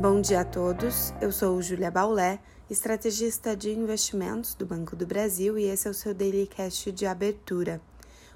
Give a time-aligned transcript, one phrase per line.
[0.00, 1.12] Bom dia a todos.
[1.20, 5.94] Eu sou Julia Baulé, estrategista de investimentos do Banco do Brasil e esse é o
[5.94, 7.82] seu Daily Cash de abertura.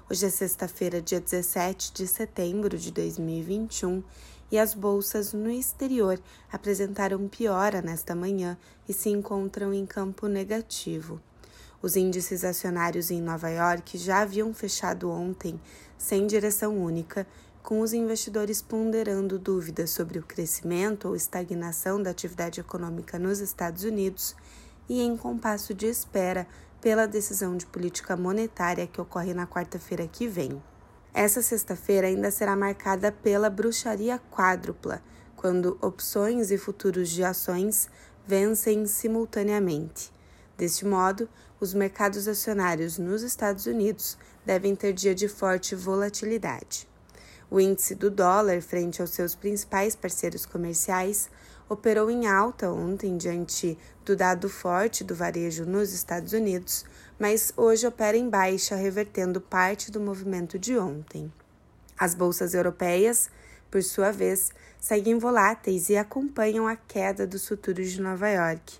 [0.07, 4.03] Hoje é sexta-feira, dia 17 de setembro de 2021
[4.51, 6.21] e as bolsas no exterior
[6.51, 8.55] apresentaram piora nesta manhã
[8.87, 11.19] e se encontram em campo negativo.
[11.81, 15.59] Os índices acionários em Nova York já haviam fechado ontem
[15.97, 17.25] sem direção única,
[17.65, 23.83] com os investidores ponderando dúvidas sobre o crescimento ou estagnação da atividade econômica nos Estados
[23.83, 24.35] Unidos
[24.87, 26.45] e em compasso de espera
[26.79, 30.61] pela decisão de política monetária que ocorre na quarta-feira que vem.
[31.11, 35.01] Essa sexta-feira ainda será marcada pela bruxaria quádrupla,
[35.35, 37.89] quando opções e futuros de ações
[38.27, 40.13] vencem simultaneamente.
[40.55, 41.27] Deste modo,
[41.59, 46.87] os mercados acionários nos Estados Unidos devem ter dia de forte volatilidade.
[47.49, 51.29] O índice do dólar frente aos seus principais parceiros comerciais
[51.69, 56.85] operou em alta ontem diante do dado forte do varejo nos Estados Unidos,
[57.19, 61.31] mas hoje opera em baixa, revertendo parte do movimento de ontem.
[61.97, 63.29] As bolsas europeias,
[63.71, 68.79] por sua vez, seguem voláteis e acompanham a queda dos futuros de Nova York.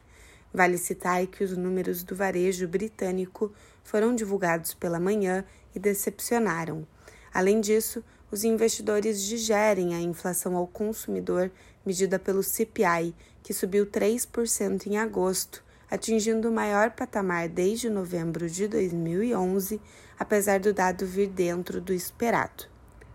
[0.54, 3.52] Vale citar que os números do varejo britânico
[3.84, 6.88] foram divulgados pela manhã e decepcionaram.
[7.34, 11.52] Além disso, os investidores digerem a inflação ao consumidor
[11.86, 18.68] medida pelo CPI, que subiu 3% em agosto, atingindo o maior patamar desde novembro de
[18.68, 19.80] 2011,
[20.18, 22.66] apesar do dado vir dentro do esperado.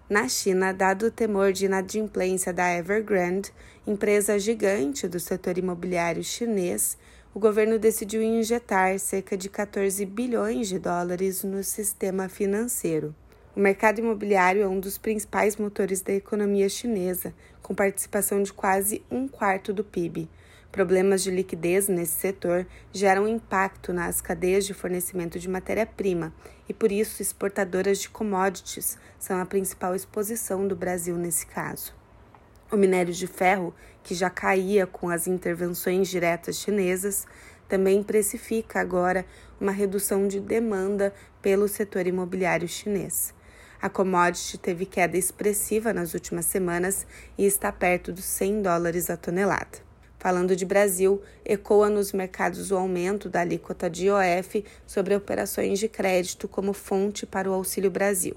[0.08, 3.52] Na China, dado o temor de inadimplência da Evergrande,
[3.86, 6.98] empresa gigante do setor imobiliário chinês,
[7.33, 13.14] o governo decidiu injetar cerca de 14 bilhões de dólares no sistema financeiro.
[13.56, 19.03] O mercado imobiliário é um dos principais motores da economia chinesa, com participação de quase
[19.11, 20.31] um quarto do PIB.
[20.70, 26.33] Problemas de liquidez nesse setor geram impacto nas cadeias de fornecimento de matéria-prima
[26.69, 31.92] e, por isso, exportadoras de commodities são a principal exposição do Brasil nesse caso.
[32.70, 33.74] O minério de ferro,
[34.05, 37.27] que já caía com as intervenções diretas chinesas,
[37.69, 39.27] também precifica agora
[39.61, 43.35] uma redução de demanda pelo setor imobiliário chinês.
[43.83, 47.07] A commodity teve queda expressiva nas últimas semanas
[47.39, 49.79] e está perto dos 100 dólares a tonelada.
[50.18, 55.89] Falando de Brasil, ecoa nos mercados o aumento da alíquota de IOF sobre operações de
[55.89, 58.36] crédito como fonte para o Auxílio Brasil.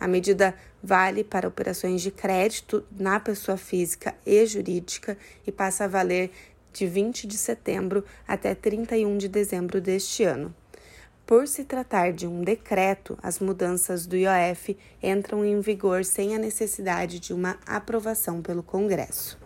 [0.00, 5.88] A medida vale para operações de crédito na pessoa física e jurídica e passa a
[5.88, 6.32] valer
[6.72, 10.52] de 20 de setembro até 31 de dezembro deste ano.
[11.30, 16.38] Por se tratar de um decreto, as mudanças do IOF entram em vigor sem a
[16.40, 19.38] necessidade de uma aprovação pelo Congresso.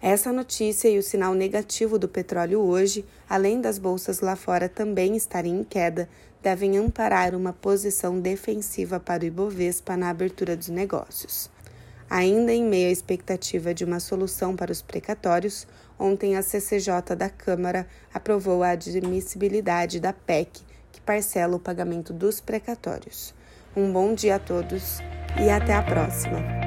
[0.00, 5.14] Essa notícia e o sinal negativo do petróleo hoje, além das bolsas lá fora também
[5.14, 6.08] estarem em queda,
[6.42, 11.48] devem amparar uma posição defensiva para o Ibovespa na abertura dos negócios.
[12.10, 17.30] Ainda em meio à expectativa de uma solução para os precatórios, ontem a CCJ da
[17.30, 20.71] Câmara aprovou a admissibilidade da PEC
[21.04, 23.34] parcela o pagamento dos precatórios.
[23.76, 25.00] Um bom dia a todos
[25.42, 26.61] e até a próxima!